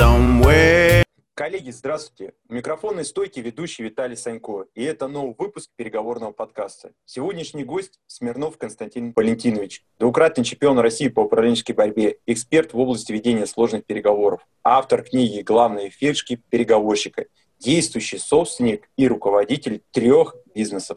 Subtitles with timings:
[0.00, 1.04] somewhere.
[1.34, 2.32] Коллеги, здравствуйте.
[2.48, 4.64] У микрофонной стойки ведущий Виталий Санько.
[4.74, 6.92] И это новый выпуск переговорного подкаста.
[7.04, 9.84] Сегодняшний гость Смирнов Константин Валентинович.
[9.98, 15.90] Двукратный чемпион России по управленческой борьбе, эксперт в области ведения сложных переговоров, автор книги «Главные
[15.90, 17.26] фишки переговорщика»,
[17.58, 20.96] действующий собственник и руководитель трех бизнесов.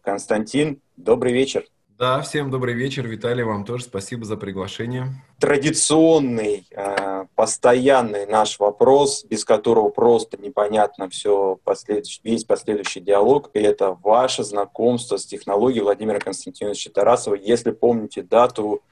[0.00, 1.64] Константин, добрый вечер.
[2.02, 5.22] Да, всем добрый вечер, Виталий, вам тоже спасибо за приглашение.
[5.38, 13.60] Традиционный, э, постоянный наш вопрос, без которого просто непонятно все последующий, весь последующий диалог, и
[13.60, 17.36] это ваше знакомство с технологией Владимира Константиновича Тарасова.
[17.36, 18.82] Если помните дату,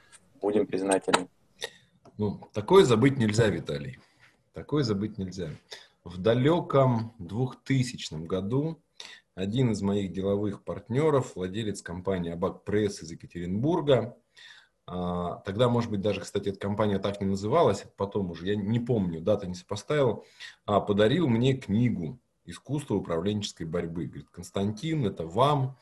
[0.41, 1.27] будем признательны.
[2.17, 3.99] Ну, такое забыть нельзя, Виталий.
[4.53, 5.49] Такое забыть нельзя.
[6.05, 8.79] В далеком 2000 году
[9.35, 14.17] один из моих деловых партнеров, владелец компании Абак Пресс из Екатеринбурга.
[14.85, 18.79] А, тогда, может быть, даже, кстати, эта компания так не называлась, потом уже, я не
[18.79, 20.25] помню, дата не сопоставил,
[20.65, 24.05] а, подарил мне книгу «Искусство управленческой борьбы».
[24.05, 25.77] Говорит, Константин, это вам.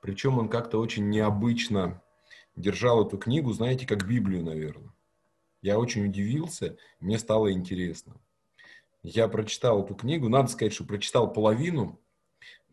[0.00, 2.02] Причем он как-то очень необычно
[2.56, 4.92] держал эту книгу, знаете, как Библию, наверное.
[5.60, 8.14] Я очень удивился, мне стало интересно.
[9.02, 12.00] Я прочитал эту книгу, надо сказать, что прочитал половину,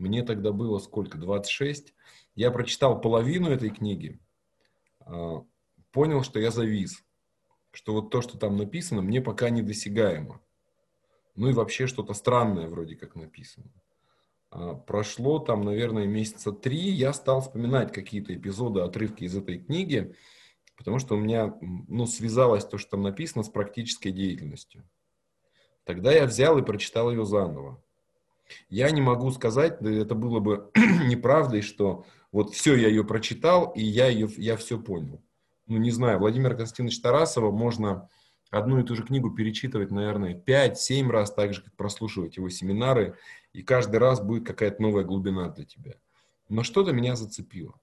[0.02, 1.18] мне тогда было сколько?
[1.18, 1.94] 26.
[2.34, 4.20] Я прочитал половину этой книги,
[5.00, 5.46] а,
[5.92, 7.04] понял, что я завис.
[7.72, 10.42] Что вот то, что там написано, мне пока недосягаемо.
[11.36, 13.72] Ну и вообще что-то странное вроде как написано.
[14.50, 20.16] А, прошло там, наверное, месяца три, я стал вспоминать какие-то эпизоды, отрывки из этой книги,
[20.78, 24.84] потому что у меня ну, связалось то, что там написано, с практической деятельностью.
[25.84, 27.82] Тогда я взял и прочитал ее заново.
[28.70, 30.72] Я не могу сказать, да это было бы
[31.06, 35.22] неправдой, что вот все, я ее прочитал, и я, ее, я все понял.
[35.68, 38.10] Ну, не знаю, Владимира Константиновича Тарасова можно
[38.50, 43.18] одну и ту же книгу перечитывать, наверное, 5-7 раз, так же, как прослушивать его семинары,
[43.54, 45.94] и каждый раз будет какая-то новая глубина для тебя.
[46.50, 47.80] Но что-то меня зацепило.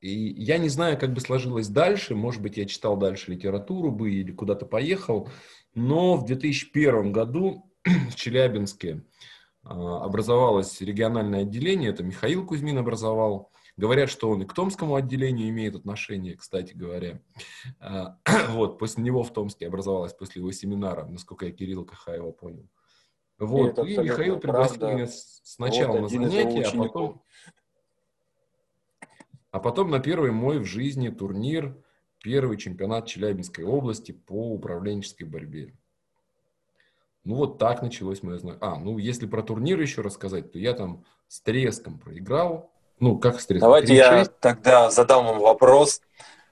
[0.00, 4.12] И я не знаю, как бы сложилось дальше, может быть, я читал дальше литературу бы
[4.12, 5.30] или куда-то поехал,
[5.74, 7.70] но в 2001 году
[8.10, 9.02] в Челябинске
[9.62, 13.50] а, образовалось региональное отделение, это Михаил Кузьмин образовал.
[13.76, 17.20] Говорят, что он и к Томскому отделению имеет отношение, кстати говоря.
[17.80, 18.18] А,
[18.50, 22.68] вот, после него в Томске образовалось, после его семинара, насколько я Кирилла Кахаева понял.
[23.38, 24.94] Вот, и, и Михаил пригласил правда.
[24.94, 27.22] меня сначала вот на занятия, а потом,
[29.50, 31.76] а потом на первый мой в жизни турнир,
[32.22, 35.76] первый чемпионат Челябинской области по управленческой борьбе.
[37.24, 38.72] Ну вот так началось мое знакомство.
[38.72, 42.70] А, ну если про турнир еще рассказать, то я там с треском проиграл.
[43.00, 43.68] Ну, как с треском?
[43.68, 43.96] Давайте 3-6.
[43.96, 46.00] я тогда задам вам вопрос.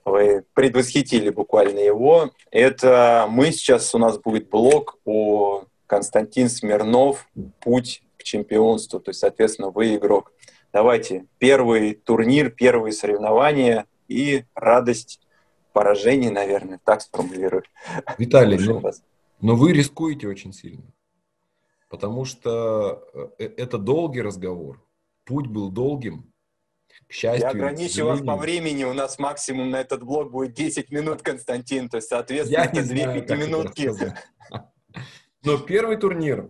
[0.04, 2.30] Вы предвосхитили буквально его.
[2.50, 7.28] Это мы сейчас, у нас будет блог о Константин Смирнов,
[7.60, 8.98] путь к чемпионству.
[8.98, 10.32] То есть, соответственно, вы игрок.
[10.72, 15.20] Давайте, первый турнир, первые соревнования и радость
[15.72, 17.62] поражений, наверное, так сформулирую.
[18.18, 19.02] Виталий, ну, вас.
[19.42, 20.84] Но вы рискуете очень сильно,
[21.88, 23.04] потому что
[23.38, 24.82] э, это долгий разговор.
[25.25, 26.32] Путь был долгим.
[27.08, 28.84] К счастью, Я ограничу вас по времени.
[28.84, 31.88] У нас максимум на этот блок будет 10 минут, Константин.
[31.88, 33.91] То есть, соответственно, Я это две пятиминутки.
[35.44, 36.48] Но первый турнир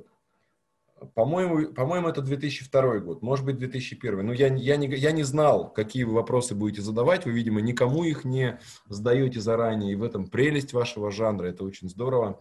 [1.14, 4.25] по-моему, по-моему, это 2002 год, может быть, 2001.
[4.26, 7.25] Но я, я, не, я не знал, какие вы вопросы будете задавать.
[7.25, 9.92] Вы, видимо, никому их не задаете заранее.
[9.92, 11.47] И в этом прелесть вашего жанра.
[11.48, 12.38] Это очень здорово.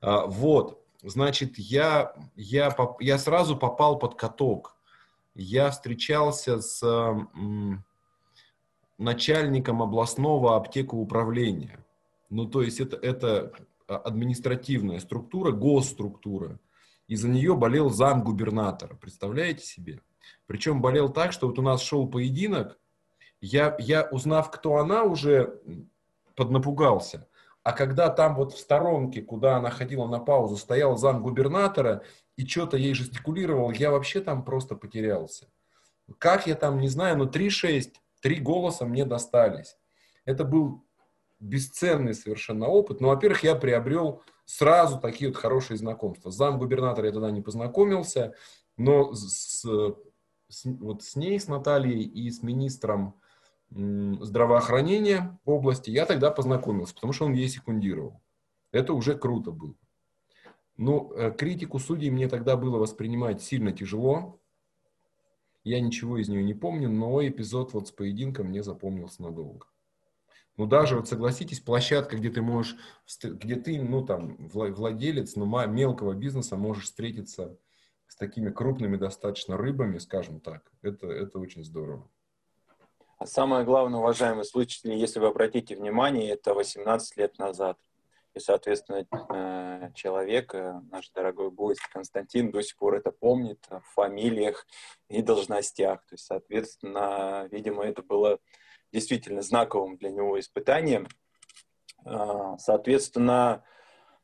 [0.00, 4.76] А, вот, значит, я, я, я сразу попал под каток.
[5.34, 6.82] Я встречался с
[8.98, 11.84] начальником областного аптекоуправления.
[12.28, 13.52] Ну, то есть это, это
[13.86, 16.58] административная структура, госструктура.
[17.08, 18.94] И за нее болел зам губернатора.
[18.94, 20.00] Представляете себе?
[20.46, 22.78] Причем болел так, что вот у нас шел поединок,
[23.40, 25.60] я, я узнав, кто она, уже
[26.36, 27.26] поднапугался.
[27.62, 32.02] А когда там вот в сторонке, куда она ходила на паузу, стоял зам губернатора
[32.36, 35.46] и что-то ей жестикулировал, я вообще там просто потерялся.
[36.18, 37.92] Как я там, не знаю, но 3-6,
[38.22, 39.76] три голоса мне достались.
[40.24, 40.84] Это был
[41.38, 43.00] бесценный совершенно опыт.
[43.00, 46.30] Но, во-первых, я приобрел сразу такие вот хорошие знакомства.
[46.30, 48.34] Зам губернатора я тогда не познакомился,
[48.76, 49.62] но с,
[50.48, 53.19] с, вот с ней, с Натальей и с министром
[53.70, 58.20] здравоохранения области я тогда познакомился, потому что он ей секундировал.
[58.72, 59.74] Это уже круто было.
[60.76, 64.40] Ну, э, критику судей мне тогда было воспринимать сильно тяжело.
[65.62, 69.66] Я ничего из нее не помню, но эпизод вот с поединком мне запомнился надолго.
[70.56, 72.76] Ну, даже, вот согласитесь, площадка, где ты можешь,
[73.22, 77.56] где ты, ну, там, владелец, ну, мелкого бизнеса можешь встретиться
[78.06, 82.10] с такими крупными достаточно рыбами, скажем так, это, это очень здорово.
[83.20, 87.78] А самое главное, уважаемые слушатели, если вы обратите внимание, это 18 лет назад.
[88.32, 93.82] И, соответственно, э, человек, э, наш дорогой гость Константин, до сих пор это помнит в
[93.92, 94.66] фамилиях
[95.10, 96.00] и должностях.
[96.06, 98.38] То есть, соответственно, видимо, это было
[98.90, 101.06] действительно знаковым для него испытанием.
[102.06, 103.62] А, соответственно,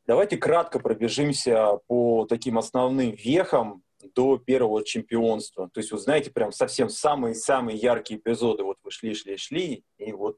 [0.07, 3.83] давайте кратко пробежимся по таким основным вехам
[4.15, 5.69] до первого чемпионства.
[5.69, 8.63] То есть, вы знаете, прям совсем самые-самые яркие эпизоды.
[8.63, 10.37] Вот вы шли, шли, шли, и вот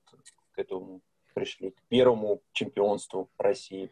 [0.52, 1.02] к этому
[1.34, 3.92] пришли, к первому чемпионству России.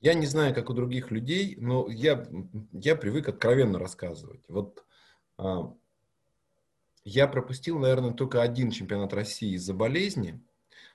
[0.00, 2.26] Я не знаю, как у других людей, но я,
[2.72, 4.42] я привык откровенно рассказывать.
[4.48, 4.84] Вот
[5.36, 5.74] а,
[7.04, 10.42] я пропустил, наверное, только один чемпионат России из-за болезни,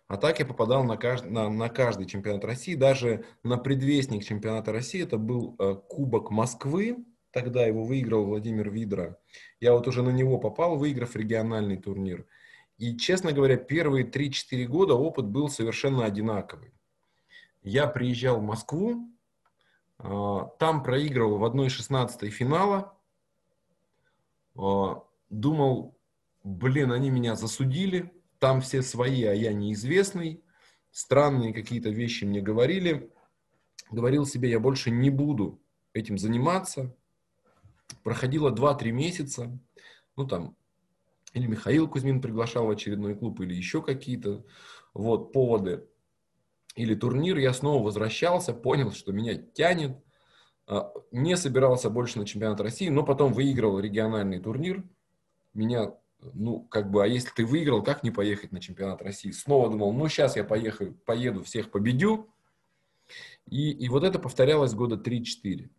[0.08, 4.72] а так я попадал на каждый, на, на каждый чемпионат России, даже на предвестник чемпионата
[4.72, 9.18] России, это был э, Кубок Москвы, тогда его выиграл Владимир Видра.
[9.60, 12.26] Я вот уже на него попал, выиграв региональный турнир.
[12.78, 16.72] И, честно говоря, первые 3-4 года опыт был совершенно одинаковый.
[17.64, 19.10] Я приезжал в Москву,
[19.98, 22.96] э, там проигрывал в 1-16 финала,
[24.56, 24.96] э,
[25.32, 25.98] думал,
[26.44, 28.15] блин, они меня засудили,
[28.46, 30.44] там все свои, а я неизвестный,
[30.92, 33.12] странные какие-то вещи мне говорили.
[33.90, 35.60] Говорил себе, я больше не буду
[35.94, 36.96] этим заниматься.
[38.04, 39.60] Проходило 2-3 месяца,
[40.16, 40.56] ну там,
[41.34, 44.46] или Михаил Кузьмин приглашал в очередной клуб, или еще какие-то
[44.94, 45.88] вот поводы,
[46.76, 49.98] или турнир, я снова возвращался, понял, что меня тянет,
[50.68, 54.84] а, не собирался больше на чемпионат России, но потом выиграл региональный турнир,
[55.56, 55.96] меня
[56.34, 59.32] ну, как бы, а если ты выиграл, как не поехать на чемпионат России?
[59.32, 62.30] Снова думал, ну, сейчас я поехаю, поеду, всех победю.
[63.46, 65.70] И, и вот это повторялось года 3-4.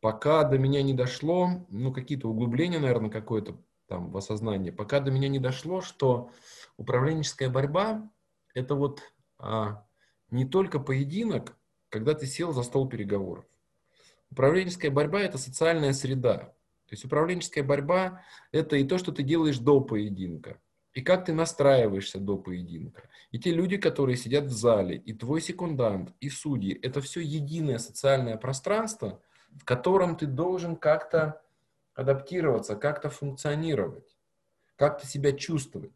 [0.00, 5.10] Пока до меня не дошло, ну, какие-то углубления, наверное, какое-то там в осознании, пока до
[5.10, 6.30] меня не дошло, что
[6.76, 8.10] управленческая борьба–
[8.54, 9.02] это вот
[9.38, 9.86] а,
[10.30, 11.56] не только поединок,
[11.88, 13.44] когда ты сел за стол переговоров.
[14.30, 16.52] Управленческая борьба– это социальная среда.
[16.88, 18.22] То есть управленческая борьба–
[18.52, 20.60] это и то, что ты делаешь до поединка,
[20.94, 23.08] и как ты настраиваешься до поединка.
[23.32, 27.78] И те люди, которые сидят в зале, и твой секундант, и судьи– это все единое
[27.78, 31.42] социальное пространство, в котором ты должен как-то
[31.94, 34.16] адаптироваться, как-то функционировать,
[34.76, 35.92] как-то себя чувствовать.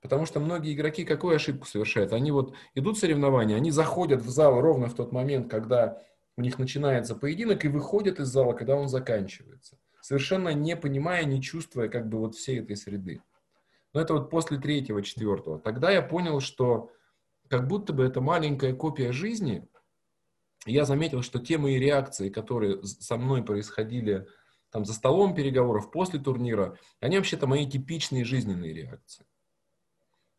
[0.00, 2.12] Потому что многие игроки какую ошибку совершают?
[2.12, 6.00] Они вот идут соревнования, они заходят в зал ровно в тот момент, когда
[6.36, 9.76] у них начинается поединок, и выходят из зала, когда он заканчивается
[10.10, 13.22] совершенно не понимая, не чувствуя как бы вот всей этой среды.
[13.94, 15.60] Но это вот после третьего, четвертого.
[15.60, 16.90] Тогда я понял, что
[17.46, 19.68] как будто бы это маленькая копия жизни.
[20.66, 24.26] Я заметил, что те мои реакции, которые со мной происходили
[24.72, 29.24] там за столом переговоров, после турнира, они вообще-то мои типичные жизненные реакции.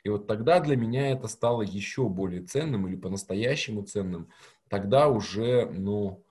[0.03, 4.27] И вот тогда для меня это стало еще более ценным или по-настоящему ценным.
[4.68, 6.25] Тогда уже, ну,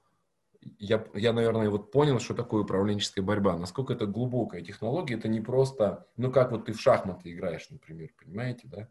[0.78, 3.56] я, я, наверное, вот понял, что такое управленческая борьба.
[3.56, 8.10] Насколько это глубокая технология, это не просто, ну, как вот ты в шахматы играешь, например,
[8.22, 8.88] понимаете, да?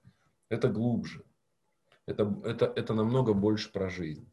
[0.50, 1.24] Это глубже.
[2.06, 4.32] Это, это, это намного больше про жизнь.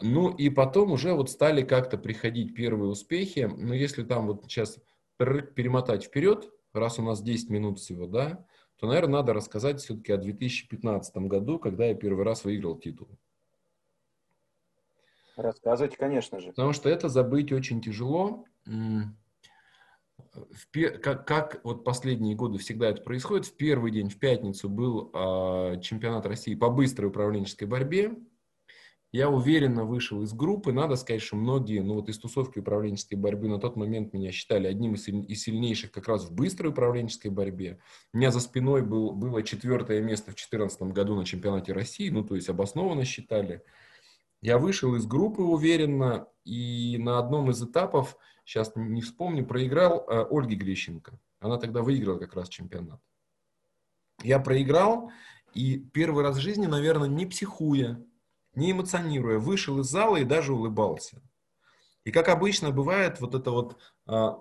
[0.00, 3.50] Ну, и потом уже вот стали как-то приходить первые успехи.
[3.56, 4.78] Но если там вот сейчас
[5.18, 8.44] перемотать вперед, раз у нас 10 минут всего, да,
[8.76, 13.08] то, наверное, надо рассказать все-таки о 2015 году, когда я первый раз выиграл титул.
[15.38, 16.48] Рассказывайте, конечно же.
[16.48, 18.44] Потому что это забыть очень тяжело.
[21.00, 25.80] Как, как вот последние годы всегда это происходит, в первый день, в пятницу, был э,
[25.80, 28.16] чемпионат России по быстрой управленческой борьбе.
[29.12, 30.72] Я уверенно вышел из группы.
[30.72, 34.66] Надо сказать, что многие, ну вот из тусовки управленческой борьбы на тот момент меня считали
[34.66, 37.78] одним из, из сильнейших как раз в быстрой управленческой борьбе.
[38.12, 42.24] У меня за спиной был, было четвертое место в 2014 году на чемпионате России, ну
[42.24, 43.62] то есть обоснованно считали.
[44.40, 50.26] Я вышел из группы уверенно и на одном из этапов, сейчас не вспомню, проиграл э,
[50.30, 51.18] Ольге Глещенко.
[51.40, 53.00] Она тогда выиграла как раз чемпионат.
[54.22, 55.10] Я проиграл,
[55.54, 58.02] и первый раз в жизни, наверное, не психуя,
[58.54, 61.22] не эмоционируя, вышел из зала и даже улыбался.
[62.04, 63.76] И как обычно бывает, вот это вот
[64.06, 64.38] а,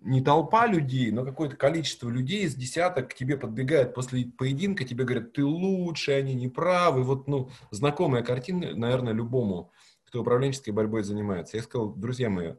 [0.00, 5.04] не толпа людей, но какое-то количество людей из десяток к тебе подбегает после поединка, тебе
[5.04, 7.02] говорят, ты лучше, они не правы.
[7.02, 9.72] Вот, ну, знакомая картина, наверное, любому,
[10.04, 11.56] кто управленческой борьбой занимается.
[11.56, 12.54] Я сказал, друзья мои,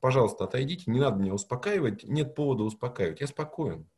[0.00, 3.88] пожалуйста, отойдите, не надо меня успокаивать, нет повода успокаивать, я спокоен.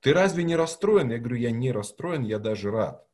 [0.00, 1.10] Ты разве не расстроен?
[1.10, 3.06] Я говорю, я не расстроен, я даже рад.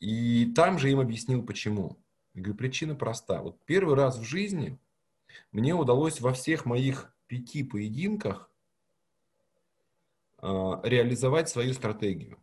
[0.00, 1.98] И там же им объяснил, почему.
[2.34, 3.42] Я говорю, причина проста.
[3.42, 4.78] Вот первый раз в жизни
[5.52, 8.50] мне удалось во всех моих пяти поединках
[10.40, 10.46] э,
[10.82, 12.38] реализовать свою стратегию.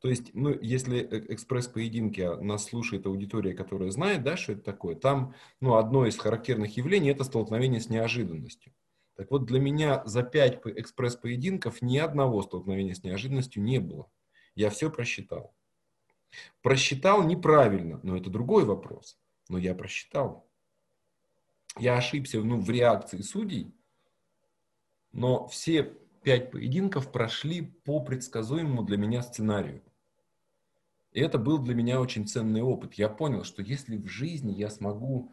[0.00, 4.62] То есть, ну, если э, экспресс-поединки а, нас слушает аудитория, которая знает, да, что это
[4.62, 8.72] такое, там, ну, одно из характерных явлений– это столкновение с неожиданностью.
[9.16, 14.10] Так вот, для меня за пять экспресс-поединков ни одного столкновения с неожиданностью не было.
[14.54, 15.54] Я все просчитал.
[16.60, 19.18] Просчитал неправильно, но это другой вопрос.
[19.48, 20.46] Но я просчитал.
[21.78, 23.74] Я ошибся ну, в реакции судей,
[25.12, 29.82] но все пять поединков прошли по предсказуемому для меня сценарию.
[31.12, 32.94] И это был для меня очень ценный опыт.
[32.94, 35.32] Я понял, что если в жизни я смогу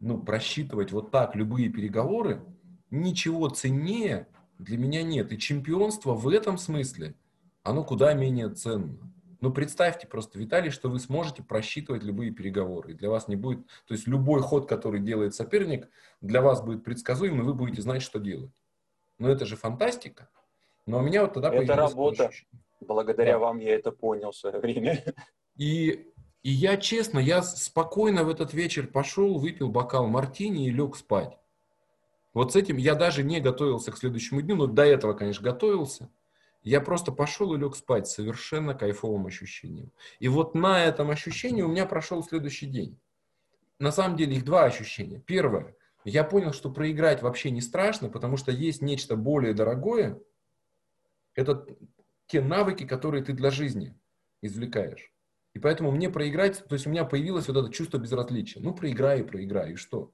[0.00, 2.44] ну, просчитывать вот так любые переговоры,
[2.90, 5.32] ничего ценнее для меня нет.
[5.32, 7.14] И чемпионство в этом смысле,
[7.62, 8.98] оно куда менее ценно.
[9.44, 12.92] Но представьте просто, Виталий, что вы сможете просчитывать любые переговоры.
[12.92, 15.90] И для вас не будет, то есть любой ход, который делает соперник,
[16.22, 18.54] для вас будет предсказуем, и вы будете знать, что делать.
[19.18, 20.30] Но это же фантастика.
[20.86, 22.28] Но у меня вот тогда Это работа.
[22.28, 22.62] Ощущение.
[22.80, 23.38] Благодаря да.
[23.40, 25.04] вам я это понял в свое время.
[25.56, 26.10] И,
[26.42, 31.38] и я, честно, я спокойно в этот вечер пошел, выпил бокал мартини и лег спать.
[32.32, 36.08] Вот с этим я даже не готовился к следующему дню, но до этого, конечно, готовился.
[36.64, 39.92] Я просто пошел и лег спать совершенно кайфовым ощущением.
[40.18, 42.98] И вот на этом ощущении у меня прошел следующий день.
[43.78, 45.20] На самом деле их два ощущения.
[45.20, 45.76] Первое.
[46.04, 50.18] Я понял, что проиграть вообще не страшно, потому что есть нечто более дорогое.
[51.34, 51.66] Это
[52.26, 53.94] те навыки, которые ты для жизни
[54.40, 55.12] извлекаешь.
[55.52, 58.60] И поэтому мне проиграть, то есть у меня появилось вот это чувство безразличия.
[58.60, 60.12] Ну, проиграю, проиграю, и что?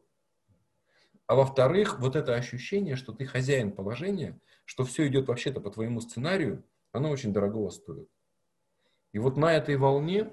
[1.26, 4.38] А во-вторых, вот это ощущение, что ты хозяин положения,
[4.70, 6.62] что все идет вообще-то по твоему сценарию,
[6.92, 8.08] оно очень дорого стоит.
[9.10, 10.32] И вот на этой волне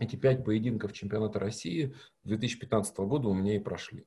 [0.00, 4.04] эти пять поединков чемпионата России 2015 года у меня и прошли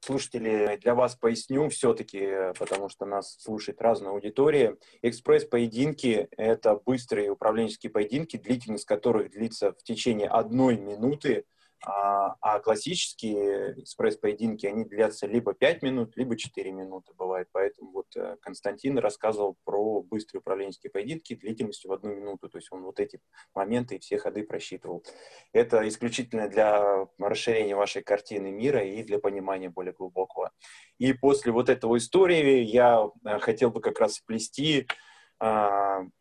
[0.00, 4.76] слушатели, для вас поясню все-таки, потому что нас слушает разная аудитория.
[5.00, 11.44] Экспресс-поединки– это быстрые управленческие поединки, длительность которых длится в течение одной минуты–
[11.84, 17.48] а, а классические экспресс-поединки, они длятся либо 5 минут, либо 4 минуты бывает.
[17.52, 22.48] Поэтому вот э, Константин рассказывал про быстрые управленческие поединки длительностью в одну минуту.
[22.48, 23.20] То есть он вот эти
[23.54, 25.04] моменты и все ходы просчитывал.
[25.52, 30.52] Это исключительно для расширения вашей картины мира и для понимания более глубокого.
[30.98, 34.94] И после вот этого истории я э, хотел бы как раз сплести а,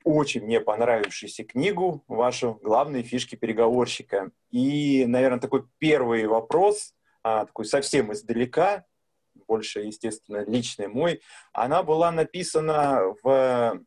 [0.03, 4.31] очень мне понравившуюся книгу вашу «Главные фишки переговорщика».
[4.49, 8.85] И, наверное, такой первый вопрос, а, такой совсем издалека,
[9.47, 11.21] больше, естественно, личный мой,
[11.53, 13.79] она была написана в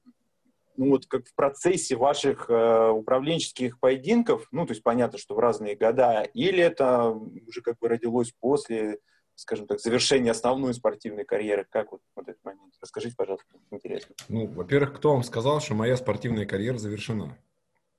[0.77, 5.39] ну вот как в процессе ваших э, управленческих поединков, ну то есть понятно, что в
[5.39, 8.99] разные года, или это уже как бы родилось после
[9.35, 11.67] скажем так, завершение основной спортивной карьеры?
[11.69, 12.75] Как вот, вот этот момент?
[12.81, 14.15] Расскажите, пожалуйста, интересно.
[14.29, 17.37] Ну, во-первых, кто вам сказал, что моя спортивная карьера завершена?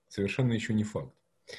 [0.07, 1.13] Совершенно еще не факт.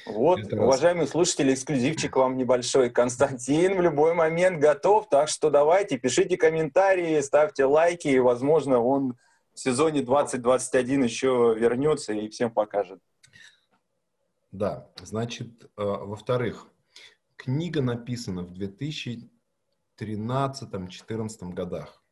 [0.05, 1.11] Вот, Это уважаемые раз.
[1.11, 2.89] слушатели, эксклюзивчик вам небольшой.
[2.89, 9.15] Константин в любой момент готов, так что давайте, пишите комментарии, ставьте лайки, и, возможно, он
[9.53, 12.99] в сезоне 2021 еще вернется и всем покажет.
[14.51, 16.67] Да, значит, э, во-вторых,
[17.37, 19.29] книга написана в 2000
[19.99, 22.03] 13-14 годах.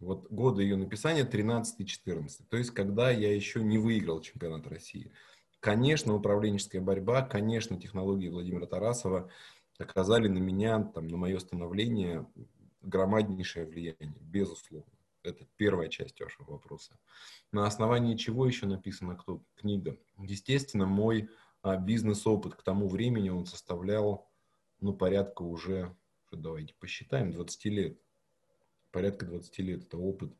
[0.00, 2.28] Вот годы ее написания 13-14.
[2.48, 5.12] То есть, когда я еще не выиграл чемпионат России.
[5.60, 9.28] Конечно, управленческая борьба, конечно, технологии Владимира Тарасова
[9.78, 12.26] оказали на меня, там, на мое становление
[12.80, 14.92] громаднейшее влияние, безусловно.
[15.24, 16.96] Это первая часть вашего вопроса.
[17.52, 19.98] На основании чего еще написана кто, книга?
[20.16, 21.28] Естественно, мой
[21.62, 24.30] а, бизнес-опыт к тому времени он составлял
[24.80, 25.94] ну, порядка уже
[26.36, 27.98] давайте посчитаем, 20 лет,
[28.90, 30.32] порядка 20 лет, это опыт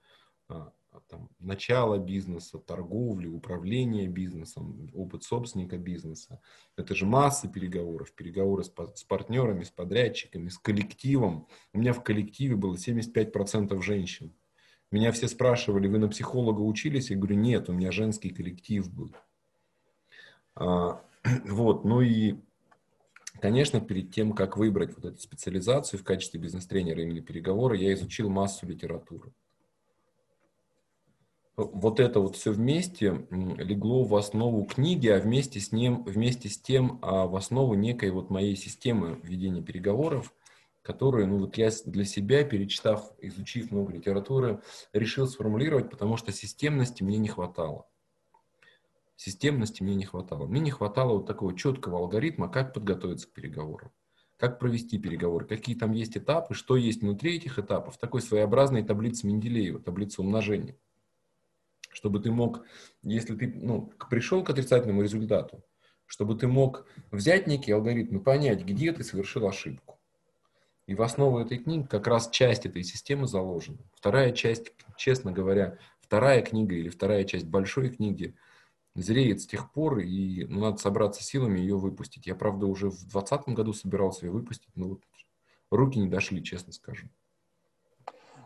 [0.48, 0.72] а,
[1.08, 6.40] там, начала бизнеса, торговли, управления бизнесом, опыт собственника бизнеса.
[6.76, 11.46] Это же масса переговоров, переговоры с, с партнерами, с подрядчиками, с коллективом.
[11.72, 14.34] У меня в коллективе было 75% женщин.
[14.90, 17.10] Меня все спрашивали, вы на психолога учились?
[17.10, 19.14] Я говорю, нет, у меня женский коллектив был.
[20.54, 21.04] А,
[21.44, 22.36] вот, ну и
[23.40, 28.28] Конечно, перед тем, как выбрать вот эту специализацию в качестве бизнес-тренера или переговора, я изучил
[28.28, 29.32] массу литературы.
[31.56, 36.56] Вот это вот все вместе легло в основу книги, а вместе с, ним, вместе с
[36.56, 40.32] тем а в основу некой вот моей системы ведения переговоров,
[40.82, 47.02] которые, ну вот я для себя, перечитав, изучив много литературы, решил сформулировать, потому что системности
[47.02, 47.86] мне не хватало.
[49.18, 50.46] Системности мне не хватало.
[50.46, 53.90] Мне не хватало вот такого четкого алгоритма, как подготовиться к переговорам,
[54.36, 57.98] как провести переговоры, какие там есть этапы, что есть внутри этих этапов.
[57.98, 60.76] Такой своеобразной таблицы Менделеева, таблица умножения.
[61.90, 62.64] Чтобы ты мог,
[63.02, 65.64] если ты ну, пришел к отрицательному результату,
[66.06, 69.98] чтобы ты мог взять некий алгоритм и понять, где ты совершил ошибку.
[70.86, 73.78] И в основу этой книги как раз часть этой системы заложена.
[73.96, 78.36] Вторая часть, честно говоря, вторая книга или вторая часть большой книги
[79.02, 82.26] зреет с тех пор, и ну, надо собраться силами ее выпустить.
[82.26, 85.00] Я, правда, уже в 2020 году собирался ее выпустить, но вот
[85.70, 87.08] руки не дошли, честно скажу.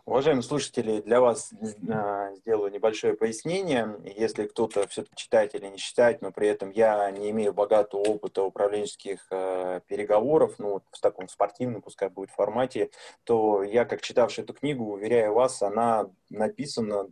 [0.05, 3.97] Уважаемые слушатели, для вас э, сделаю небольшое пояснение.
[4.17, 8.43] Если кто-то все-таки читает или не читает, но при этом я не имею богатого опыта
[8.43, 12.91] управленческих э, переговоров, ну, в таком спортивном, пускай будет формате,
[13.23, 17.09] то я, как читавший эту книгу, уверяю вас, она написана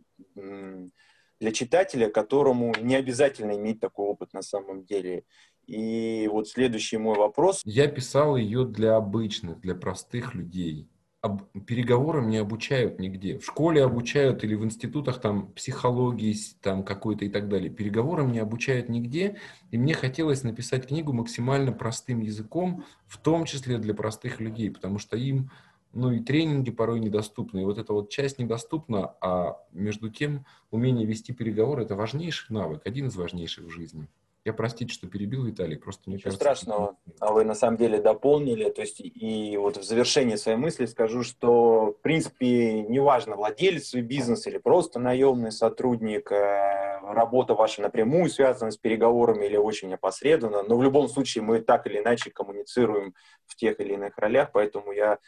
[1.41, 5.25] для читателя, которому не обязательно иметь такой опыт на самом деле.
[5.67, 7.61] И вот следующий мой вопрос.
[7.65, 10.87] Я писал ее для обычных, для простых людей
[11.21, 13.37] об, переговорам не обучают нигде.
[13.37, 17.69] В школе обучают или в институтах там психологии там какой-то и так далее.
[17.69, 19.37] Переговорам не обучают нигде.
[19.69, 24.97] И мне хотелось написать книгу максимально простым языком, в том числе для простых людей, потому
[24.97, 25.51] что им
[25.93, 27.61] ну и тренинги порой недоступны.
[27.61, 32.81] И вот эта вот часть недоступна, а между тем умение вести переговоры– это важнейший навык,
[32.85, 34.07] один из важнейших в жизни.
[34.43, 36.63] Я простите, что перебил Виталий, просто мне Ничего кажется...
[36.63, 40.87] страшного, а вы на самом деле дополнили, то есть и вот в завершении своей мысли
[40.87, 48.31] скажу, что в принципе неважно, владелец бизнеса или просто наемный сотрудник, э, работа ваша напрямую
[48.31, 53.13] связана с переговорами или очень опосредованно, но в любом случае мы так или иначе коммуницируем
[53.45, 55.19] в тех или иных ролях, поэтому я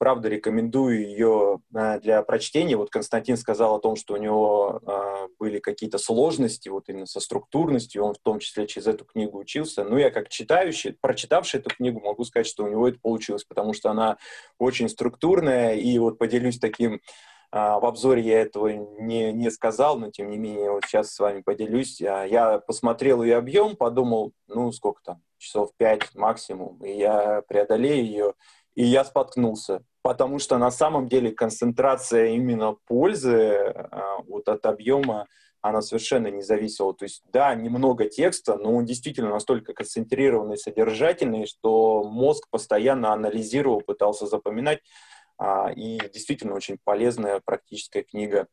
[0.00, 2.74] правда рекомендую ее э, для прочтения.
[2.74, 7.20] Вот Константин сказал о том, что у него э, были какие-то сложности вот именно со
[7.20, 9.84] структурностью, он в том числе через эту книгу учился.
[9.84, 13.74] Но я как читающий, прочитавший эту книгу, могу сказать, что у него это получилось, потому
[13.74, 14.16] что она
[14.58, 17.02] очень структурная, и вот поделюсь таким
[17.52, 21.18] а, в обзоре я этого не, не сказал, но тем не менее вот сейчас с
[21.18, 22.00] вами поделюсь.
[22.00, 28.04] А, я посмотрел ее объем, подумал, ну сколько там, часов пять максимум, и я преодолею
[28.04, 28.34] ее,
[28.74, 35.26] и я споткнулся потому что на самом деле концентрация именно пользы а, вот от объема
[35.62, 36.94] она совершенно не зависела.
[36.94, 43.82] То есть, да, немного текста, но он действительно настолько концентрированный, содержательный, что мозг постоянно анализировал,
[43.82, 44.80] пытался запоминать,
[45.38, 48.46] а, и действительно очень полезная практическая книга.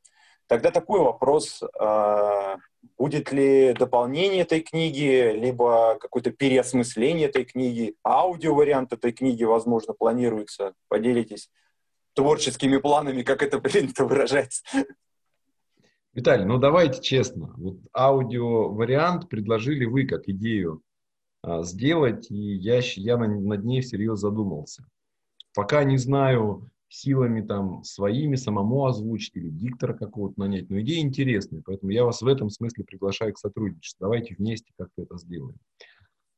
[0.47, 2.58] Тогда такой вопрос, а,
[2.97, 10.73] будет ли дополнение этой книги, либо какое-то переосмысление этой книги, аудио-вариант этой книги, возможно, планируется,
[10.88, 11.49] поделитесь
[12.13, 14.63] творческими планами, как это принято выражать.
[16.13, 20.81] Виталий, ну давайте честно, вот аудио-вариант предложили вы как идею
[21.43, 24.88] а, сделать, и я, я над ней всерьез задумался.
[25.53, 30.69] Пока не знаю, силами там своими самому озвучить или диктора какого-то нанять.
[30.69, 34.06] Но идея интересная, поэтому я вас в этом смысле приглашаю к сотрудничеству.
[34.06, 35.58] Давайте вместе как-то это сделаем.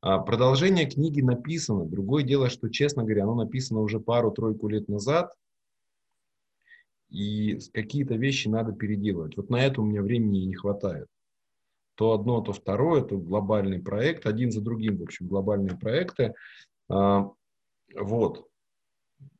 [0.02, 1.86] А продолжение книги написано.
[1.86, 5.34] Другое дело, что, честно говоря, оно написано уже пару-тройку лет назад,
[7.10, 9.36] и какие-то вещи надо переделывать.
[9.36, 11.08] Вот на это у меня времени не хватает.
[11.96, 16.34] То одно, то второе, то глобальный проект, один за другим, в общем, глобальные проекты.
[16.88, 17.30] А,
[17.94, 18.49] вот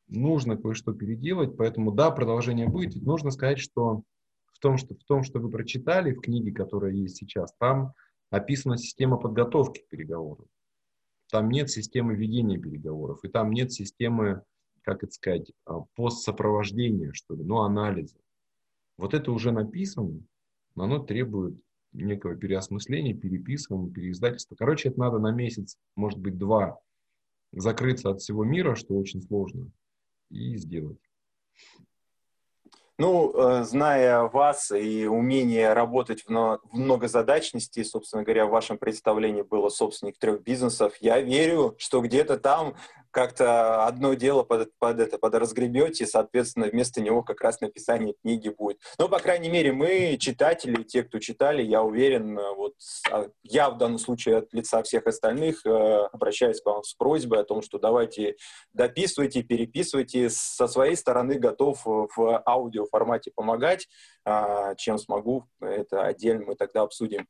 [0.10, 2.96] нужно кое-что переделать, поэтому да, продолжение будет.
[2.96, 4.04] Ведь нужно сказать, что
[4.52, 7.94] в том, что в том, что вы прочитали в книге, которая есть сейчас, там
[8.30, 10.46] описана система подготовки к переговорам.
[11.32, 14.44] Там нет системы ведения переговоров, и там нет системы,
[14.82, 18.18] как это сказать, а, постсопровождения, что ли, ну, анализа.
[18.98, 20.22] Вот это уже написано,
[20.76, 21.56] но оно требует
[21.94, 24.56] некого переосмысления, переписывания, переиздательства.
[24.56, 26.80] Короче, это надо на месяц, может быть, два
[27.52, 29.72] закрыться от всего мира, что очень сложно,
[30.30, 31.00] и сделать.
[33.00, 39.70] Ну, э, зная вас и умение работать в многозадачности, собственно говоря, в вашем представлении было
[39.70, 42.76] собственник трех бизнесов, я верю, что где-то там
[43.12, 48.50] как-то одно дело под, под это подразгребете, и, соответственно, вместо него как раз написание книги
[48.50, 48.80] будет.
[48.98, 52.74] Ну, по крайней мере, мы, читатели, те, кто читали, я уверен, вот
[53.12, 55.70] а, я в данном случае от лица всех остальных э,
[56.12, 58.36] обращаюсь к вам с просьбой о том, что давайте
[58.74, 60.30] дописывайте, переписывайте.
[60.30, 63.88] Со своей стороны готов в аудиоформате помогать,
[64.26, 67.28] э, чем смогу, это отдельно мы тогда обсудим.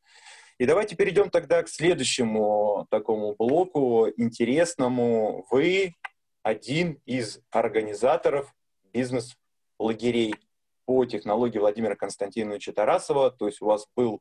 [0.59, 5.45] И давайте перейдем тогда к следующему такому блоку интересному.
[5.49, 5.95] Вы
[6.43, 8.53] один из организаторов
[8.91, 10.35] бизнес-лагерей
[10.83, 13.31] по технологии Владимира Константиновича Тарасова.
[13.31, 14.19] То есть у вас был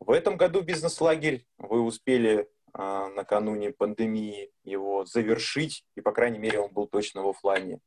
[0.00, 6.60] в этом году бизнес-лагерь, вы успели а, накануне пандемии его завершить, и, по крайней мере,
[6.60, 7.80] он был точно в офлайне.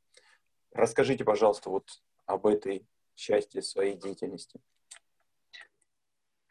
[0.74, 1.88] Расскажите, пожалуйста, вот
[2.28, 4.60] об этой части своей деятельности.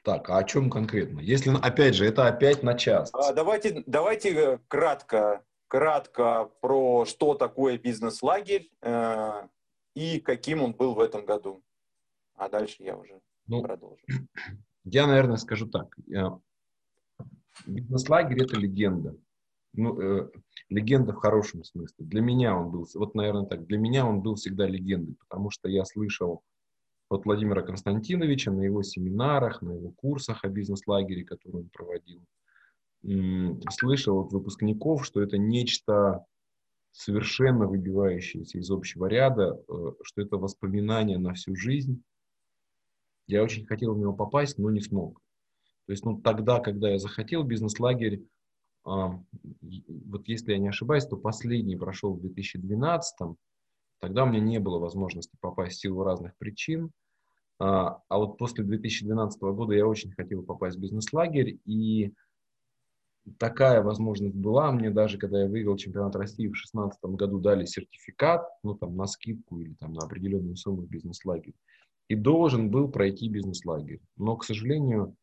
[0.02, 1.20] Так, а о чем конкретно?
[1.20, 3.10] Если, опять же, это опять на час.
[3.12, 9.48] А, давайте, давайте э, кратко, кратко про что такое бизнес-лагерь э,
[9.94, 11.62] и каким он был в этом году.
[12.36, 14.04] А дальше я уже ну, продолжу.
[14.84, 15.94] Я, наверное, скажу так.
[17.66, 19.16] Бизнес-лагерь– это легенда.
[19.74, 20.30] Ну, э,
[20.70, 22.06] легенда в хорошем смысле.
[22.06, 25.68] Для меня он был, вот, наверное, так, для меня он был всегда легендой, потому что
[25.68, 26.42] я слышал
[27.08, 32.22] от Владимира Константиновича на его семинарах, на его курсах о бизнес-лагере, который он проводил.
[33.70, 36.24] Слышал от выпускников, что это нечто
[36.90, 42.02] совершенно выбивающееся из общего ряда, э, что это воспоминание на всю жизнь.
[43.28, 45.20] Я очень хотел в него попасть, но не смог.
[45.86, 48.24] То есть, ну, тогда, когда я захотел бизнес-лагерь,
[48.84, 49.22] а,
[50.06, 53.36] вот если я не ошибаюсь, то последний прошел в 2012
[54.00, 56.90] Тогда у меня не было возможности попасть в силу разных причин.
[57.58, 62.12] А, а вот после 2012 года я очень хотел попасть в бизнес-лагерь, и
[63.38, 64.70] такая возможность была.
[64.70, 69.06] Мне даже, когда я выиграл чемпионат России в 2016 году, дали сертификат, ну, там, на
[69.06, 71.54] скидку или там на определенную сумму в бизнес-лагерь.
[72.08, 74.00] И должен был пройти бизнес-лагерь.
[74.16, 75.16] Но, к сожалению,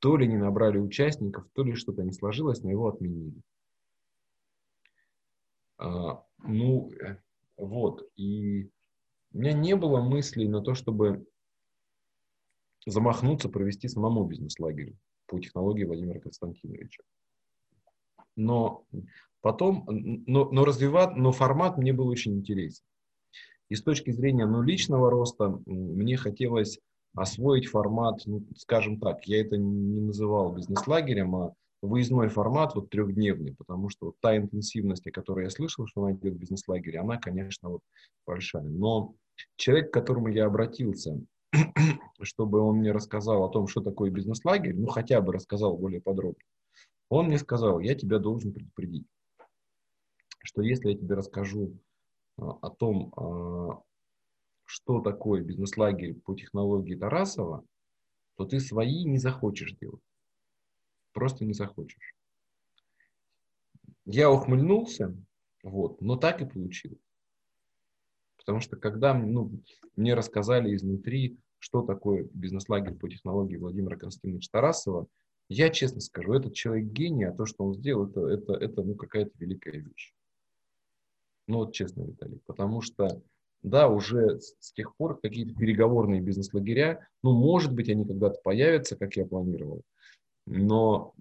[0.00, 3.40] то ли не набрали участников, то ли что-то не сложилось, но его отменили.
[5.78, 7.16] А, ну, э,
[7.58, 8.70] вот, и
[9.32, 11.26] у меня не было мыслей на то, чтобы
[12.86, 17.02] замахнуться, провести самому бизнес-лагерь по технологии Владимира Константиновича.
[18.36, 18.86] Но
[19.40, 22.84] потом, но, но развивать, но формат мне был очень интересен.
[23.68, 26.78] И с точки зрения ну, личного роста мне хотелось
[27.14, 33.54] освоить формат, ну, скажем так, я это не называл бизнес-лагерем, а выездной формат, вот трехдневный,
[33.54, 37.18] потому что вот та интенсивность, о которой я слышал, что она идет в бизнес-лагере, она,
[37.18, 37.80] конечно, вот
[38.26, 38.64] большая.
[38.64, 39.14] Но
[39.56, 41.20] человек, к которому я обратился,
[42.22, 46.42] чтобы он мне рассказал о том, что такое бизнес-лагерь, ну, хотя бы рассказал более подробно,
[47.08, 49.06] он мне сказал, я тебя должен предупредить,
[50.42, 51.78] что если я тебе расскажу
[52.36, 53.82] а, о том, а,
[54.64, 57.64] что такое бизнес-лагерь по технологии Тарасова,
[58.36, 60.02] то ты свои не захочешь делать
[61.18, 62.14] просто не захочешь.
[64.04, 65.16] Я ухмыльнулся,
[65.64, 67.02] вот, но так и получилось.
[68.36, 69.50] Потому что когда ну,
[69.96, 75.08] мне рассказали изнутри, что такое бизнес-лагерь по технологии Владимира Константиновича Тарасова,
[75.48, 78.94] я честно скажу, этот человек гений, а то, что он сделал, это, это, это ну,
[78.94, 80.14] какая-то великая вещь.
[81.48, 83.20] Ну вот честно, Виталий, потому что,
[83.62, 89.16] да, уже с, тех пор какие-то переговорные бизнес-лагеря, ну, может быть, они когда-то появятся, как
[89.16, 89.82] я планировал,
[90.48, 91.14] но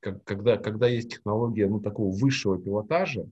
[0.00, 3.28] как, когда, когда есть технология ну, такого высшего пилотажа,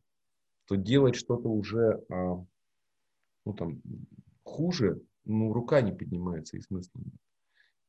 [0.66, 2.44] то делать что-то уже а,
[3.44, 3.80] ну, там,
[4.44, 7.14] хуже, ну, рука не поднимается и смысла нет.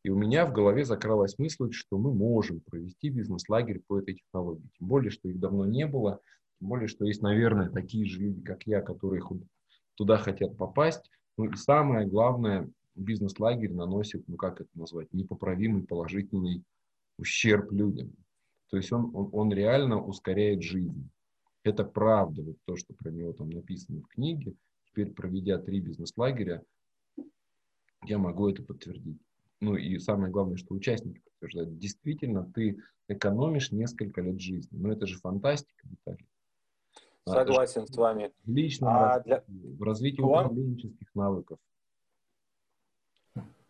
[0.04, 4.70] И у меня в голове закралась мысль, что мы можем провести бизнес-лагерь по этой технологии.
[4.80, 6.22] Тем более, что их давно не было.
[6.60, 9.22] Тем более, что есть, наверное, такие же люди, как я, которые
[9.96, 11.12] туда хотят попасть.
[11.38, 16.64] Ну и самое главное, бизнес-лагерь наносит, ну как это назвать, непоправимый положительный
[17.20, 18.14] ущерб людям.
[18.70, 21.10] То есть он, он, он реально ускоряет жизнь.
[21.64, 24.54] Это правда, вот то, что про него там написано в книге.
[24.86, 26.64] Теперь, проведя три бизнес-лагеря,
[28.06, 29.20] я могу это подтвердить.
[29.60, 31.78] Ну и самое главное, что участники подтверждают.
[31.78, 34.78] Действительно, ты экономишь несколько лет жизни.
[34.78, 36.28] Но это же фантастика, Виталий.
[37.26, 38.32] А, Согласен с вами.
[38.46, 39.44] В личном а для...
[39.48, 41.60] в развитии управленческих навыков.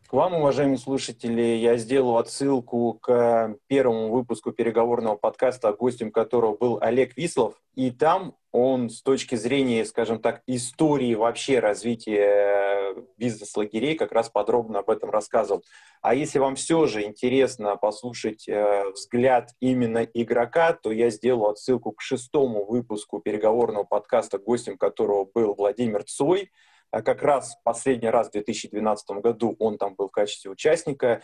[0.09, 6.79] К вам, уважаемые слушатели, я сделал отсылку к первому выпуску переговорного подкаста, гостем которого был
[6.81, 7.53] Олег Вислов.
[7.75, 14.79] И там он с точки зрения, скажем так, истории вообще развития бизнес-лагерей как раз подробно
[14.79, 15.63] об этом рассказывал.
[16.01, 21.91] А если вам все же интересно послушать э, взгляд именно игрока, то я сделал отсылку
[21.91, 26.49] к шестому выпуску переговорного подкаста, гостем которого был Владимир Цой–
[26.91, 31.21] а как раз последний раз в 2012 году он там был в качестве участника,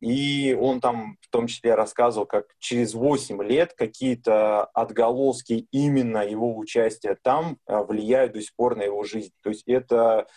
[0.00, 6.56] и он там в том числе рассказывал, как через 8 лет какие-то отголоски именно его
[6.56, 9.32] участия там э, влияют до сих пор на его жизнь.
[9.42, 10.28] То есть это,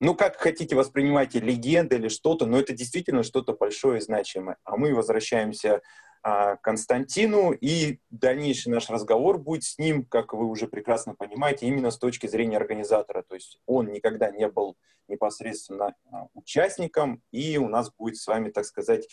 [0.00, 4.58] ну как хотите воспринимайте, легенда или что-то, но это действительно что-то большое и значимое.
[4.64, 5.80] А мы возвращаемся
[6.22, 11.98] Константину, и дальнейший наш разговор будет с ним, как вы уже прекрасно понимаете, именно с
[11.98, 13.22] точки зрения организатора.
[13.22, 14.76] То есть он никогда не был
[15.08, 19.08] непосредственно а, участником, и у нас будет с вами, так сказать,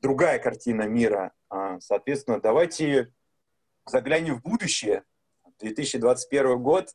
[0.00, 1.32] другая картина мира.
[1.48, 3.12] А, соответственно, давайте
[3.86, 5.04] заглянем в будущее.
[5.58, 6.88] 2021 год.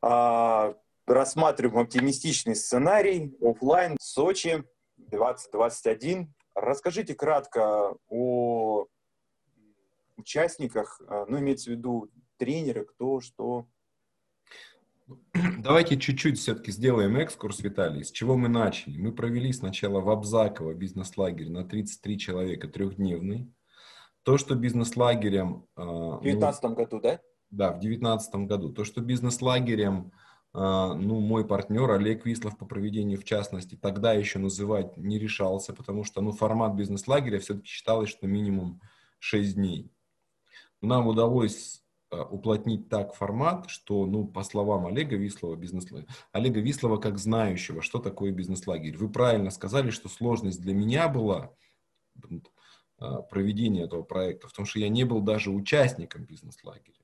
[0.00, 3.36] Рассматриваем оптимистичный сценарий.
[3.40, 4.62] Офлайн, Сочи,
[4.96, 6.32] 2021.
[6.60, 8.86] Расскажите кратко о
[10.16, 13.66] участниках, а, ну, имеется в виду тренеры, кто, что.
[15.58, 18.04] Давайте чуть-чуть все-таки сделаем экскурс, Виталий.
[18.04, 18.98] С чего мы начали?
[18.98, 23.52] Мы провели сначала в Абзаково бизнес-лагерь на 33 человека, трехдневный.
[24.24, 25.66] То, что бизнес-лагерем...
[25.76, 27.20] А, в 2019 ну, году, да?
[27.50, 28.72] Да, в 2019 году.
[28.72, 30.12] То, что бизнес-лагерем
[30.58, 36.04] ну, мой партнер Олег Вислов по проведению, в частности, тогда еще называть не решался, потому
[36.04, 38.80] что, ну, формат бизнес-лагеря все-таки считалось, что минимум
[39.20, 39.92] 6 дней.
[40.80, 45.86] Нам удалось а, уплотнить так формат, что, ну, по словам Олега Вислова, бизнес
[46.32, 48.96] Олега Вислова как знающего, что такое бизнес-лагерь.
[48.96, 51.54] Вы правильно сказали, что сложность для меня была
[52.98, 56.94] а, проведение этого проекта, в том, что я не был даже участником бизнес-лагеря.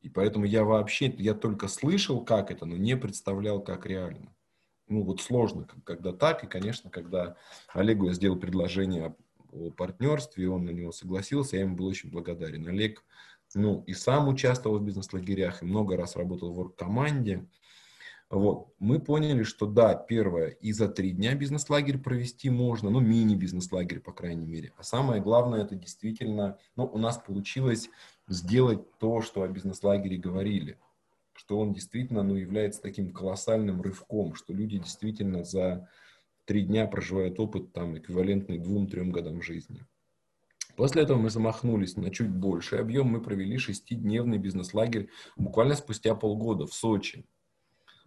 [0.00, 4.34] И поэтому я вообще, я только слышал, как это, но не представлял, как реально.
[4.88, 7.36] Ну вот сложно, когда так, и, конечно, когда
[7.72, 9.14] Олегу я сделал предложение
[9.52, 12.66] о партнерстве, и он на него согласился, я ему был очень благодарен.
[12.66, 13.04] Олег,
[13.54, 17.46] ну, и сам участвовал в бизнес-лагерях, и много раз работал в команде
[18.30, 18.68] вот.
[18.78, 24.12] Мы поняли, что да, первое, и за три дня бизнес-лагерь провести можно, ну, мини-бизнес-лагерь, по
[24.12, 24.72] крайней мере.
[24.76, 27.90] А самое главное, это действительно, ну, у нас получилось
[28.30, 30.78] сделать то, что о бизнес-лагере говорили,
[31.34, 35.88] что он действительно, ну, является таким колоссальным рывком, что люди действительно за
[36.44, 39.84] три дня проживают опыт, там, эквивалентный двум-трем годам жизни.
[40.76, 46.66] После этого мы замахнулись на чуть больший объем, мы провели шестидневный бизнес-лагерь буквально спустя полгода
[46.66, 47.26] в Сочи.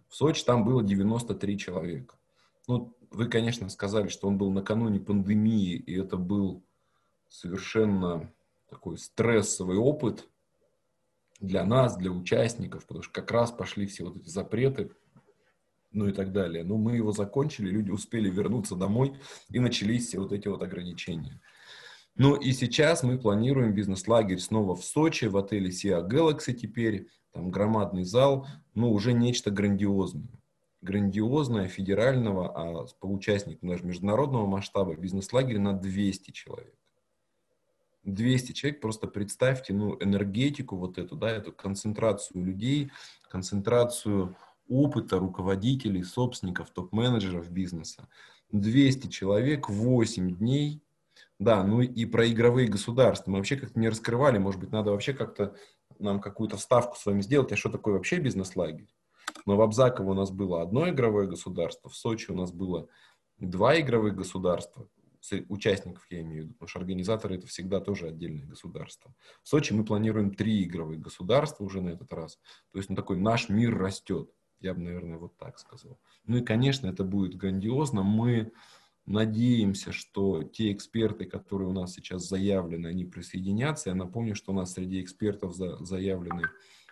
[0.08, 2.16] В Сочи там было 93 человека.
[2.66, 6.64] Ну, вы, конечно, сказали, что он был накануне пандемии, и это был
[7.28, 8.32] совершенно
[8.74, 10.28] такой стрессовый опыт
[11.40, 14.90] для нас, для участников, потому что как раз пошли все вот эти запреты,
[15.92, 16.64] ну и так далее.
[16.64, 19.18] Но мы его закончили, люди успели вернуться домой,
[19.50, 21.40] и начались все вот эти вот ограничения.
[22.16, 27.50] Ну и сейчас мы планируем бизнес-лагерь снова в Сочи, в отеле Sia Galaxy теперь там
[27.50, 30.28] громадный зал, ну, уже нечто грандиозное.
[30.82, 36.74] Грандиозное, федерального, а по участникам даже международного масштаба бизнес-лагерь на 200 человек.
[38.04, 42.90] 200 человек, просто представьте, ну, энергетику вот эту, да, эту концентрацию людей,
[43.28, 44.36] концентрацию
[44.68, 48.08] опыта руководителей, собственников, топ-менеджеров бизнеса.
[48.52, 50.82] 200 человек, 8 дней,
[51.38, 53.30] да, ну и про игровые государства.
[53.30, 55.54] Мы вообще как-то не раскрывали, может быть, надо вообще как-то
[55.98, 58.88] нам какую-то ставку с вами сделать, а что такое вообще бизнес-лагерь.
[59.46, 62.88] Но в Абзаково у нас было одно игровое государство, в Сочи у нас было
[63.38, 64.88] два игровых государства,
[65.48, 69.14] участников я имею в виду, потому что организаторы это всегда тоже отдельное государство.
[69.42, 72.38] В Сочи мы планируем три игровых государства уже на этот раз.
[72.72, 74.30] То есть ну, такой наш мир растет.
[74.60, 75.98] Я бы, наверное, вот так сказал.
[76.26, 78.02] Ну и, конечно, это будет грандиозно.
[78.02, 78.52] Мы
[79.06, 83.90] Надеемся, что те эксперты, которые у нас сейчас заявлены, они присоединятся.
[83.90, 86.44] Я напомню, что у нас среди экспертов за, заявлены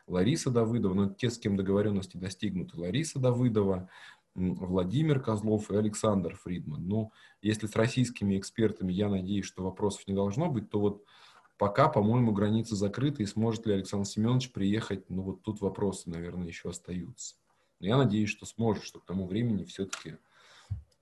[0.07, 3.89] Лариса Давыдова, но те, с кем договоренности достигнуты, Лариса Давыдова,
[4.35, 6.87] Владимир Козлов и Александр Фридман.
[6.87, 11.05] Но если с российскими экспертами, я надеюсь, что вопросов не должно быть, то вот
[11.59, 16.49] пока, по-моему, границы закрыты, и сможет ли Александр Семенович приехать, ну вот тут вопросы, наверное,
[16.49, 17.37] еще остаются.
[17.81, 20.17] Но я надеюсь, что сможет, что к тому времени все-таки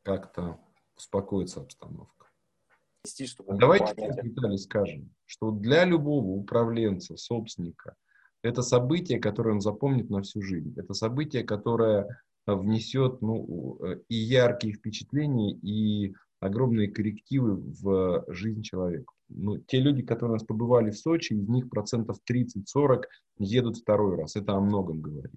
[0.02, 0.58] как-то
[0.96, 2.26] успокоится обстановка.
[3.46, 7.96] Давайте, Виталий, скажем, что для любого управленца, собственника,
[8.42, 10.74] это событие, которое он запомнит на всю жизнь.
[10.76, 19.12] Это событие, которое внесет ну, и яркие впечатления, и огромные коррективы в жизнь человека.
[19.28, 23.02] Ну, те люди, которые у нас побывали в Сочи, из них процентов 30-40
[23.38, 24.36] едут второй раз.
[24.36, 25.32] Это о многом говорит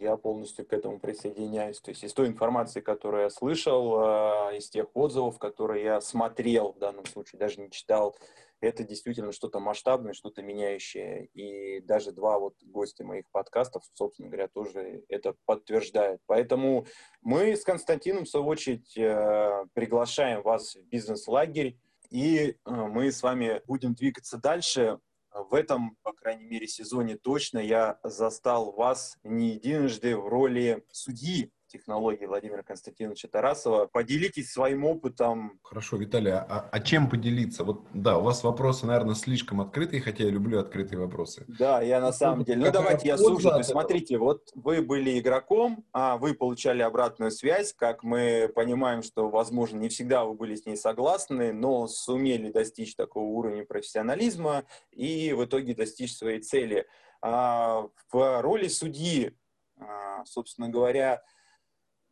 [0.00, 1.80] я полностью к этому присоединяюсь.
[1.80, 6.72] То есть из той информации, которую я слышал, а, из тех отзывов, которые я смотрел
[6.72, 8.16] в данном случае, даже не читал,
[8.60, 11.26] это действительно что-то масштабное, что-то меняющее.
[11.34, 16.20] И даже два вот гостя моих подкастов, собственно говоря, тоже это подтверждают.
[16.26, 16.86] Поэтому
[17.22, 21.78] мы с Константином, в свою очередь, э, приглашаем вас в бизнес-лагерь,
[22.10, 24.98] и э, мы с вами будем двигаться дальше.
[25.32, 31.52] В этом, по крайней мере, сезоне точно я застал вас не единожды в роли судьи.
[31.70, 33.86] Технологий Владимира Константиновича Тарасова.
[33.86, 35.58] Поделитесь своим опытом.
[35.62, 37.64] Хорошо, Виталий, а, а чем поделиться?
[37.64, 41.44] Вот, да, у вас вопросы, наверное, слишком открытые, хотя я люблю открытые вопросы.
[41.48, 42.66] Да, я на самом деле.
[42.66, 43.50] Ну, давайте я сужу.
[43.62, 49.78] Смотрите, вот вы были игроком, а вы получали обратную связь, как мы понимаем, что, возможно,
[49.78, 55.44] не всегда вы были с ней согласны, но сумели достичь такого уровня профессионализма и в
[55.44, 56.86] итоге достичь своей цели.
[57.22, 59.36] А, в роли судьи,
[59.78, 61.22] а, собственно говоря,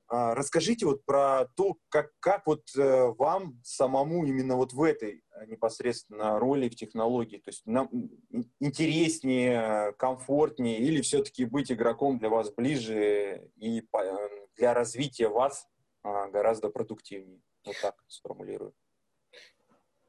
[0.08, 6.38] расскажите вот про то, как, как вот э, вам самому именно вот в этой непосредственно
[6.38, 7.90] роли в технологии, то есть нам
[8.60, 13.82] интереснее, комфортнее или все-таки быть игроком для вас ближе и
[14.56, 15.68] для развития вас
[16.02, 17.40] гораздо продуктивнее?
[17.64, 18.72] Вот так сформулирую.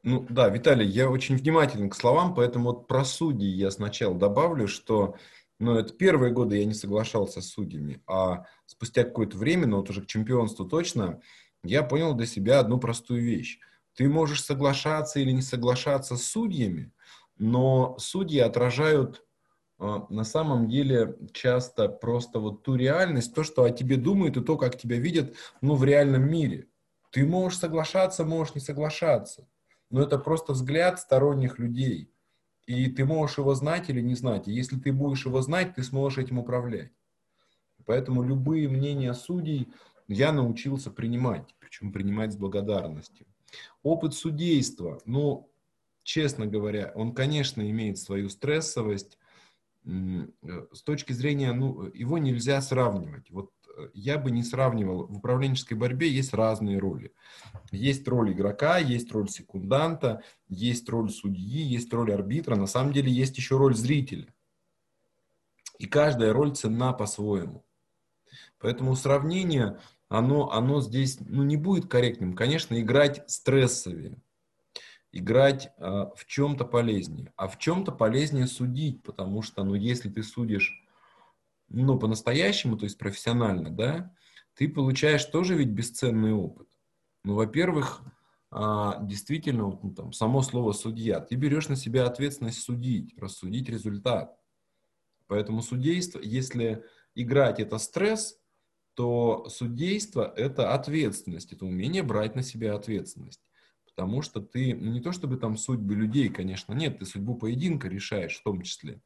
[0.03, 4.67] Ну да, Виталий, я очень внимателен к словам, поэтому вот про судьи я сначала добавлю,
[4.67, 5.15] что
[5.59, 9.89] ну, это первые годы я не соглашался с судьями, а спустя какое-то время, ну вот
[9.89, 11.21] уже к чемпионству точно,
[11.63, 13.59] я понял для себя одну простую вещь.
[13.95, 16.91] Ты можешь соглашаться или не соглашаться с судьями,
[17.37, 19.25] но судьи отражают
[19.79, 24.43] э, на самом деле часто просто вот ту реальность, то, что о тебе думают и
[24.43, 26.67] то, как тебя видят, ну, в реальном мире.
[27.11, 29.47] Ты можешь соглашаться, можешь не соглашаться
[29.89, 32.11] но это просто взгляд сторонних людей.
[32.69, 34.47] И ты можешь его знать или не знать.
[34.47, 36.91] И если ты будешь его знать, ты сможешь этим управлять.
[37.87, 39.69] Поэтому любые мнения судей
[40.07, 43.25] я научился принимать, причем принимать с благодарностью.
[43.81, 45.51] Опыт судейства, ну,
[46.03, 49.17] честно говоря, он, конечно, имеет свою стрессовость.
[49.87, 50.27] Э,
[50.71, 53.31] с точки зрения, ну, его нельзя сравнивать.
[53.31, 53.49] Вот
[53.93, 55.07] я бы не сравнивал.
[55.07, 57.13] В управленческой борьбе есть разные роли.
[57.71, 62.55] Есть роль игрока, есть роль секунданта, есть роль судьи, есть роль арбитра.
[62.55, 64.27] На самом деле есть еще роль зрителя.
[65.77, 67.65] И каждая роль ценна по-своему.
[68.59, 72.35] Поэтому сравнение, оно, оно здесь ну, не будет корректным.
[72.35, 74.17] Конечно, играть стрессовее,
[75.11, 77.31] играть э, в чем-то полезнее.
[77.37, 80.83] А в чем-то полезнее судить, потому что, ну, если ты судишь
[81.69, 84.13] ну, по-настоящему, то есть профессионально, да,
[84.55, 86.67] ты получаешь тоже ведь бесценный опыт.
[87.23, 88.01] Ну, во-первых,
[88.51, 94.35] а, действительно, ну, там, само слово судья, ты берешь на себя ответственность судить, рассудить результат.
[95.27, 98.39] Поэтому судейство, если играть это стресс,
[98.95, 103.41] то судейство это ответственность, это умение брать на себя ответственность.
[103.85, 107.87] Потому что ты, ну не то чтобы там судьбы людей, конечно, нет, ты судьбу поединка
[107.87, 109.01] решаешь в том числе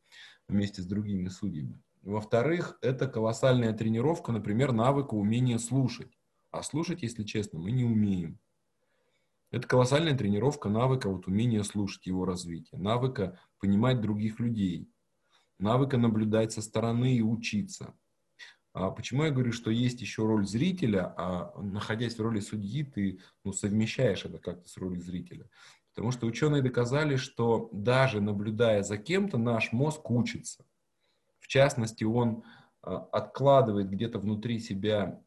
[0.48, 1.82] вместе с другими судьями.
[2.04, 6.12] Во-вторых, это колоссальная тренировка, например, навыка умения слушать.
[6.52, 8.40] А слушать, если честно, мы не умеем.
[9.52, 14.92] Это колоссальная тренировка навыка вот умения слушать его развитие, навыка понимать других людей,
[15.60, 17.94] навыка наблюдать со стороны и учиться.
[18.74, 23.20] А почему я говорю, что есть еще роль зрителя, а находясь в роли судьи, ты
[23.44, 25.48] ну, совмещаешь это как-то с ролью зрителя?
[25.92, 30.66] Потому что ученые доказали, что даже наблюдая за кем-то, наш мозг учится.
[31.44, 32.44] В частности, он
[32.82, 35.22] а, откладывает где-то внутри себя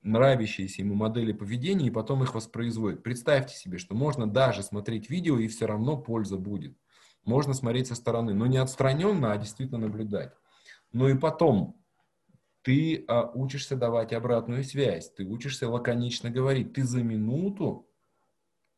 [0.00, 3.02] нравящиеся ему модели поведения и потом их воспроизводит.
[3.02, 6.76] Представьте себе, что можно даже смотреть видео и все равно польза будет.
[7.24, 10.32] Можно смотреть со стороны, но не отстраненно, а действительно наблюдать.
[10.92, 11.76] Ну и потом,
[12.62, 16.72] ты а, учишься давать обратную связь, ты учишься лаконично говорить.
[16.72, 17.86] Ты за минуту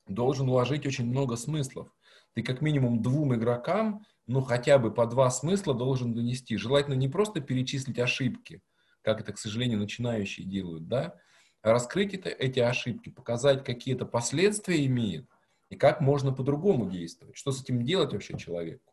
[0.09, 1.89] должен уложить очень много смыслов.
[2.35, 6.57] Ты как минимум двум игрокам ну, хотя бы по два смысла должен донести.
[6.57, 8.63] Желательно не просто перечислить ошибки,
[9.03, 11.17] как это, к сожалению, начинающие делают, да,
[11.63, 15.29] а раскрыть это, эти ошибки, показать, какие это последствия имеют,
[15.71, 18.93] и как можно по-другому действовать, что с этим делать вообще человеку.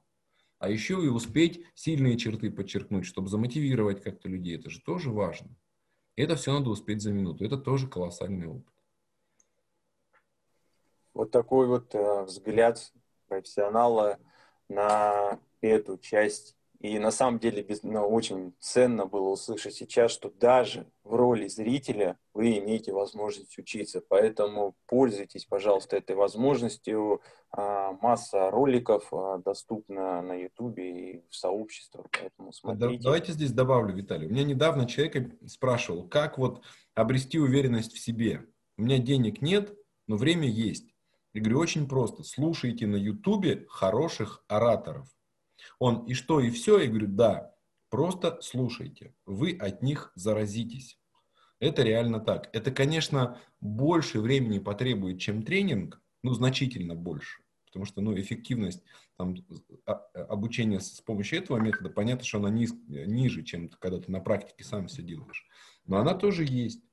[0.60, 4.58] А еще и успеть сильные черты подчеркнуть, чтобы замотивировать как-то людей.
[4.58, 5.50] Это же тоже важно.
[6.16, 7.44] Это все надо успеть за минуту.
[7.44, 8.74] Это тоже колоссальный опыт.
[11.14, 12.94] Вот такой вот э, взгляд
[13.28, 14.20] профессионала
[14.72, 16.56] на эту часть.
[16.80, 21.48] И на самом деле без, ну, очень ценно было услышать сейчас, что даже в роли
[21.48, 24.02] зрителя вы имеете возможность учиться.
[24.08, 27.22] Поэтому пользуйтесь, пожалуйста, этой возможностью.
[27.54, 33.04] А, масса роликов а, доступна на Ютубе и в сообществах, поэтому смотрите.
[33.04, 34.28] Давайте здесь добавлю, Виталий.
[34.28, 36.64] У меня недавно человек спрашивал, как вот
[36.96, 38.46] обрести уверенность в себе.
[38.78, 39.78] У меня денег нет,
[40.08, 40.91] но время есть.
[41.34, 42.24] Я говорю, очень просто.
[42.24, 45.08] Слушайте на Ютубе хороших ораторов.
[45.80, 46.80] Он и что, и все?
[46.80, 47.54] Я говорю, да.
[47.90, 49.14] Просто слушайте.
[49.26, 50.98] Вы от них заразитесь.
[51.60, 52.50] Это реально так.
[52.54, 57.44] Это, конечно, больше времени потребует, чем тренинг, ну, значительно больше.
[57.66, 58.84] Потому что, ну, эффективность
[59.16, 59.36] там,
[59.86, 59.94] а,
[60.28, 64.64] обучения с помощью этого метода, понятно, что она низ, ниже, чем когда ты на практике
[64.64, 65.46] сам все делаешь.
[65.86, 66.84] Но она тоже есть.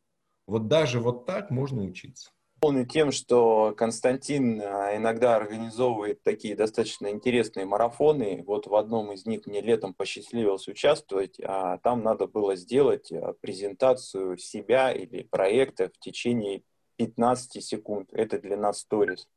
[0.46, 2.30] Вот даже вот так можно учиться.
[2.60, 8.42] Полный тем, что Константин а, иногда организовывает такие достаточно интересные марафоны.
[8.44, 13.34] Вот в одном из них мне летом посчастливилось участвовать, а там надо было сделать а,
[13.40, 16.62] презентацию себя или проекта в течение
[16.96, 18.08] 15 секунд.
[18.12, 19.28] Это длина сторис.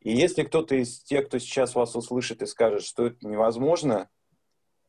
[0.00, 4.10] И если кто-то из тех, кто сейчас вас услышит и скажет, что это невозможно,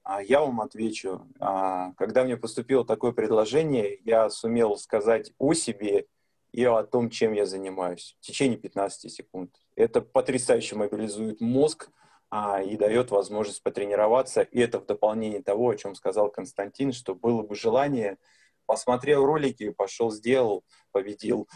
[0.03, 1.26] а, я вам отвечу.
[1.39, 6.08] Когда мне поступило такое предложение, я сумел сказать о себе
[6.56, 9.53] и о том, чем я занимаюсь в течение 15 секунд.
[9.76, 11.89] Это потрясающе мобилизует мозг
[12.30, 14.41] а, и дает возможность потренироваться.
[14.41, 18.18] И это в дополнение того, о чем сказал Константин, что было бы желание,
[18.66, 21.49] посмотрел ролики, пошел, сделал, победил.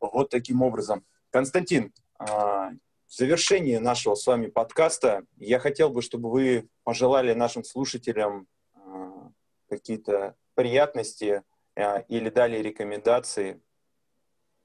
[0.00, 1.06] Вот таким образом.
[1.30, 2.72] Константин, а,
[3.06, 9.30] в завершении нашего с вами подкаста я хотел бы, чтобы вы пожелали нашим слушателям а,
[9.68, 11.44] какие-то приятности
[11.76, 13.62] а, или дали рекомендации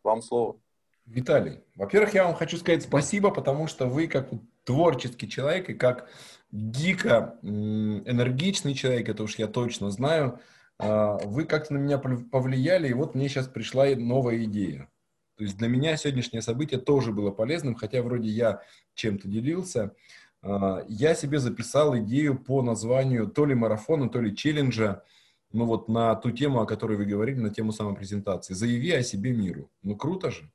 [0.06, 0.58] вам слово.
[1.06, 4.30] Виталий, во-первых, я вам хочу сказать спасибо, потому что вы как
[4.64, 6.10] творческий человек и как
[6.51, 10.39] дико энергичный человек, это уж я точно знаю,
[10.80, 14.89] а, вы как-то на меня повлияли, и вот мне сейчас пришла новая идея.
[15.38, 18.62] То есть для меня сегодняшнее событие тоже было полезным, хотя вроде я
[18.95, 19.93] чем-то делился.
[20.41, 25.03] А, я себе записал идею по названию то ли марафона, то ли челленджа
[25.52, 28.54] ну вот на ту тему, о которой вы говорили, на тему самопрезентации.
[28.54, 29.70] Заяви о себе миру.
[29.84, 30.52] Ну круто же.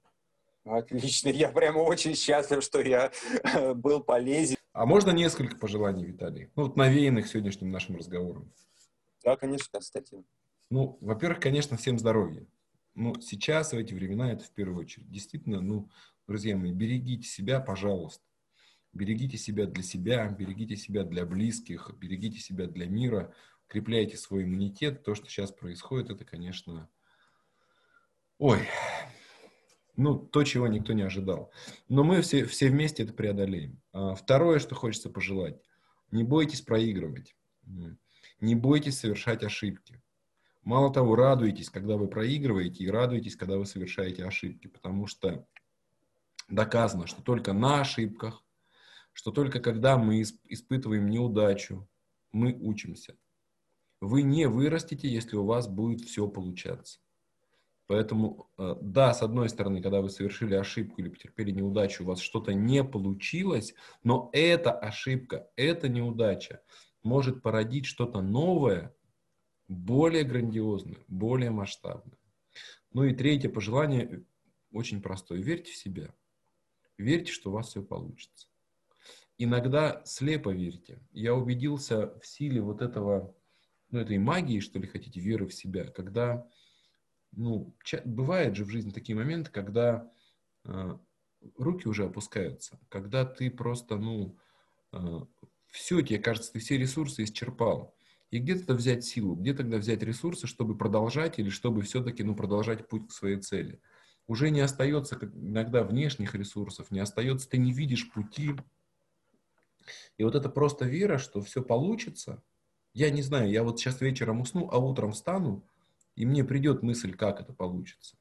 [0.65, 3.11] Отлично, я прямо очень счастлив, что я
[3.43, 4.57] э, был полезен.
[4.73, 6.51] А можно несколько пожеланий, Виталий?
[6.55, 8.53] Ну вот навеянных сегодняшним нашим разговором.
[9.25, 10.25] Да, конечно, Константин.
[10.71, 12.47] Ну, во-первых, конечно, всем здоровья.
[12.95, 15.11] Ну, сейчас, в эти времена, это в первую очередь.
[15.11, 15.91] Действительно, ну,
[16.29, 18.23] друзья мои, берегите себя, пожалуйста.
[18.93, 23.33] Берегите себя для себя, берегите себя для близких, берегите себя для мира
[23.71, 25.05] крепляете свой иммунитет.
[25.05, 26.91] То, что сейчас происходит, это, конечно,
[28.39, 28.69] ой,
[29.97, 31.53] ну, то, чего никто не ожидал.
[31.89, 33.81] Но мы все, все вместе это преодолеем.
[33.93, 35.63] А второе, что хочется пожелать,
[36.11, 37.37] не бойтесь проигрывать,
[38.41, 40.03] не бойтесь совершать ошибки.
[40.63, 45.47] Мало того, радуйтесь, когда вы проигрываете, и радуйтесь, когда вы совершаете ошибки, потому что
[46.49, 48.45] доказано, что только на ошибках,
[49.13, 51.89] что только когда мы испытываем неудачу,
[52.33, 53.17] мы учимся
[54.01, 57.01] вы не вырастете, если у вас будет все получаться.
[57.87, 62.21] Поэтому, э, да, с одной стороны, когда вы совершили ошибку или потерпели неудачу, у вас
[62.21, 63.75] что-то не получилось,
[64.05, 66.63] но эта ошибка, эта неудача
[67.03, 68.95] может породить что-то новое,
[69.67, 72.17] более грандиозное, более масштабное.
[72.93, 74.21] Ну и третье пожелание э,
[74.73, 75.41] очень простое.
[75.41, 76.15] Верьте в себя.
[76.97, 78.47] Верьте, что у вас все получится.
[79.37, 81.01] Иногда слепо верьте.
[81.13, 83.35] Я убедился в силе вот этого
[83.91, 86.47] ну, этой магии, что ли, хотите, веры в себя, когда,
[87.33, 87.75] ну,
[88.05, 90.11] бывает же в жизни такие моменты, когда
[90.65, 90.99] э,
[91.57, 94.37] руки уже опускаются, когда ты просто, ну,
[94.93, 95.21] э,
[95.69, 97.95] все, тебе кажется, ты все ресурсы исчерпал.
[98.31, 102.37] И где тогда взять силу, где тогда взять ресурсы, чтобы продолжать или чтобы все-таки, ну,
[102.37, 103.81] продолжать путь к своей цели?
[104.29, 108.55] Уже не остается как иногда внешних ресурсов, не остается, ты не видишь пути.
[110.17, 112.41] И вот это просто вера, что все получится–
[112.93, 115.65] я не знаю, я вот сейчас вечером усну, а утром встану,
[116.17, 118.17] и мне придет мысль, как это получится.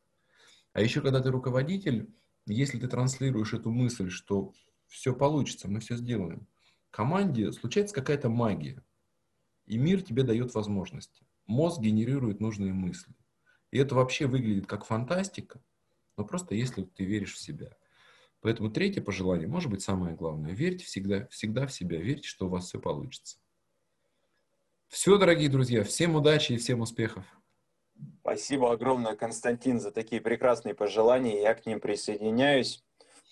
[0.74, 2.10] А еще, когда ты руководитель,
[2.46, 4.54] если ты транслируешь эту мысль, что
[4.88, 6.48] все получится, мы все сделаем,
[6.92, 8.84] команде случается какая-то магия,
[9.66, 11.26] и мир тебе дает возможности.
[11.46, 13.14] Мозг генерирует нужные мысли.
[13.72, 15.62] И это вообще выглядит как фантастика,
[16.18, 17.76] но просто если ты веришь в себя.
[18.42, 20.54] Поэтому третье пожелание, может быть, самое главное.
[20.54, 23.38] Верьте всегда, всегда в себя, верьте, что у вас все получится.
[24.90, 27.24] Все, дорогие друзья, всем удачи и всем успехов.
[28.22, 31.42] Спасибо огромное, Константин, за такие прекрасные пожелания.
[31.42, 32.84] Я к ним присоединяюсь.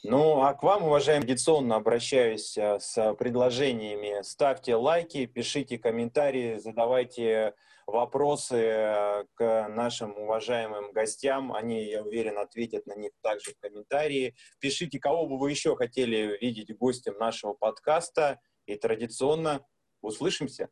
[0.03, 4.21] Ну, а к вам, уважаемые, традиционно обращаюсь э, с предложениями.
[4.21, 7.55] Ставьте лайки, пишите комментарии, задавайте
[7.87, 11.51] вопросы э, к нашим уважаемым гостям.
[11.51, 14.35] Они, я уверен, ответят на них также в комментарии.
[14.59, 18.39] Пишите, кого бы вы еще хотели видеть гостем нашего подкаста.
[18.67, 19.65] И традиционно
[20.01, 20.69] услышимся.